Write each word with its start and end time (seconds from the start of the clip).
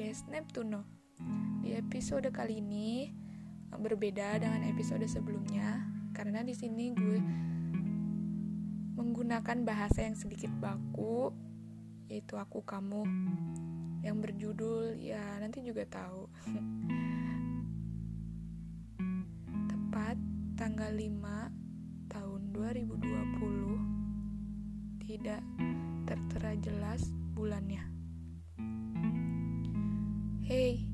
podcast 0.00 0.32
Neptuno. 0.32 0.80
Di 1.60 1.76
episode 1.76 2.32
kali 2.32 2.64
ini 2.64 3.12
berbeda 3.68 4.40
dengan 4.40 4.64
episode 4.64 5.04
sebelumnya 5.04 5.84
karena 6.16 6.40
di 6.40 6.56
sini 6.56 6.96
gue 6.96 7.20
menggunakan 8.96 9.60
bahasa 9.68 10.08
yang 10.08 10.16
sedikit 10.16 10.48
baku 10.56 11.36
yaitu 12.08 12.40
aku 12.40 12.64
kamu 12.64 13.04
yang 14.00 14.24
berjudul 14.24 14.96
ya 14.96 15.20
nanti 15.36 15.60
juga 15.60 15.84
tahu. 15.84 16.32
Tepat 19.76 20.16
tanggal 20.56 20.96
5 20.96 22.08
tahun 22.08 22.40
2020 22.56 25.04
tidak 25.04 25.44
tertera 26.08 26.56
jelas 26.56 27.19
bulannya. 27.40 27.80
Hei, 30.44 30.84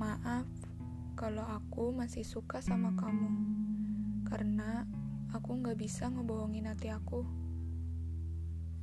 maaf 0.00 0.48
kalau 1.12 1.44
aku 1.44 1.92
masih 1.92 2.24
suka 2.24 2.64
sama 2.64 2.96
kamu, 2.96 3.28
karena 4.24 4.88
aku 5.36 5.60
gak 5.60 5.76
bisa 5.76 6.08
ngebohongin 6.08 6.72
hati 6.72 6.88
aku. 6.88 7.28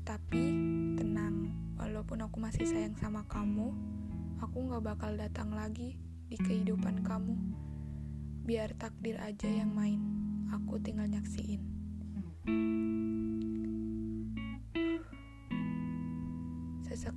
Tapi 0.05 0.43
tenang, 1.01 1.49
walaupun 1.81 2.29
aku 2.29 2.37
masih 2.37 2.69
sayang 2.69 2.93
sama 3.01 3.25
kamu, 3.25 3.73
aku 4.37 4.57
gak 4.69 4.85
bakal 4.85 5.17
datang 5.17 5.49
lagi 5.49 5.97
di 6.29 6.37
kehidupan 6.37 7.01
kamu. 7.01 7.33
Biar 8.45 8.69
takdir 8.77 9.17
aja 9.17 9.49
yang 9.49 9.73
main, 9.73 9.97
aku 10.53 10.77
tinggal 10.77 11.09
nyaksiin. 11.09 11.73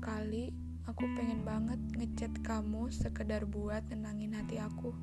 Sesekali 0.07 0.55
Aku 0.87 1.03
pengen 1.19 1.43
banget 1.43 1.83
ngechat 1.99 2.31
kamu 2.47 2.95
sekedar 2.95 3.43
buat 3.43 3.83
nenangin 3.91 4.39
hati 4.39 4.55
aku. 4.63 4.95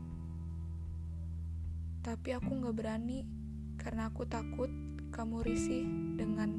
Tapi 1.99 2.31
aku 2.31 2.63
gak 2.63 2.71
berani 2.71 3.27
karena 3.75 4.07
aku 4.07 4.23
takut 4.23 4.71
kamu 5.11 5.43
risih 5.43 5.83
dengan 6.15 6.55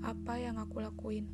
apa 0.00 0.40
yang 0.40 0.56
aku 0.56 0.80
lakuin. 0.80 1.28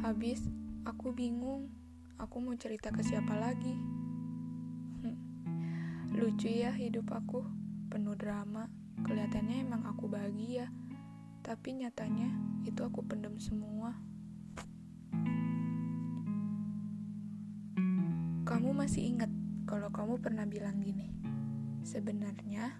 Habis, 0.00 0.40
aku 0.88 1.12
bingung. 1.12 1.68
Aku 2.16 2.40
mau 2.40 2.56
cerita 2.56 2.88
ke 2.96 3.04
siapa 3.04 3.36
lagi. 3.36 3.76
Lucu 6.16 6.48
ya 6.48 6.72
hidup 6.72 7.12
aku, 7.12 7.44
penuh 7.92 8.16
drama. 8.16 8.72
Kelihatannya 9.04 9.68
emang 9.68 9.84
aku 9.84 10.08
bahagia, 10.08 10.72
tapi 11.44 11.76
nyatanya 11.76 12.32
itu 12.64 12.80
aku 12.80 13.04
pendem 13.04 13.36
semua. 13.36 13.92
Kamu 18.48 18.72
masih 18.72 19.12
ingat 19.12 19.28
kalau 19.68 19.92
kamu 19.92 20.24
pernah 20.24 20.48
bilang 20.48 20.80
gini, 20.80 21.12
sebenarnya 21.84 22.72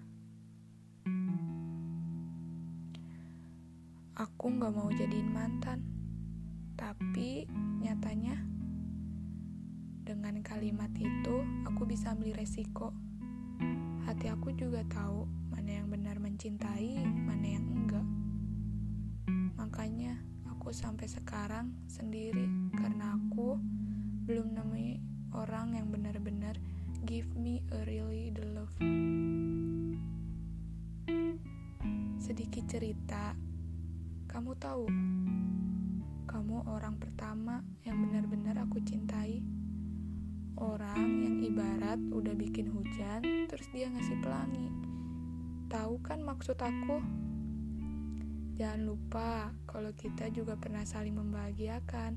aku 4.17 4.45
gak 4.57 4.73
mau 4.73 4.89
jadiin 4.89 5.29
mantan, 5.29 5.85
tapi 6.73 7.45
nyatanya 7.85 8.33
dengan 10.01 10.41
kalimat 10.41 10.89
itu 10.97 11.35
aku 11.69 11.85
bisa 11.85 12.17
ambil 12.17 12.33
resiko. 12.33 12.97
Hati 14.09 14.25
aku 14.33 14.57
juga 14.57 14.81
tahu 14.89 15.29
mana 15.53 15.81
yang 15.81 15.87
benar 15.93 16.17
mencintai, 16.17 17.05
mana 17.05 17.45
yang 17.45 17.65
enggak. 17.69 18.05
Makanya 19.55 20.19
aku 20.51 20.75
sampai 20.75 21.07
sekarang 21.07 21.71
sendiri 21.87 22.47
karena 22.75 23.15
aku 23.15 23.59
belum 24.25 24.57
nemui 24.57 24.99
orang 25.35 25.75
yang 25.75 25.91
benar-benar 25.91 26.57
give 27.05 27.29
me 27.37 27.61
a 27.69 27.85
really 27.85 28.33
the 28.33 28.41
love. 28.55 28.73
Sedikit 32.17 32.65
cerita, 32.65 33.37
kamu 34.25 34.57
tahu, 34.57 34.89
kamu 36.25 36.57
orang 36.65 36.97
pertama 36.97 37.61
yang 37.85 38.01
benar-benar 38.01 38.57
aku 38.65 38.81
cintai. 38.81 39.45
Orang 40.57 41.21
yang 41.21 41.45
ibarat 41.45 41.99
udah 42.09 42.33
bikin 42.33 42.71
hujan, 42.73 43.21
terus 43.45 43.69
dia 43.69 43.91
ngasih 43.91 44.17
pelangi. 44.25 44.71
Tahu 45.69 46.01
kan 46.01 46.25
maksud 46.25 46.57
aku? 46.57 46.97
Jangan 48.55 48.87
lupa 48.87 49.51
kalau 49.67 49.91
kita 49.91 50.31
juga 50.31 50.55
pernah 50.55 50.87
saling 50.87 51.11
membahagiakan. 51.11 52.15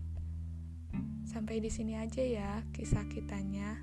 Sampai 1.27 1.59
di 1.59 1.67
sini 1.69 1.99
aja 1.99 2.23
ya 2.23 2.63
kisah 2.71 3.05
kitanya. 3.11 3.83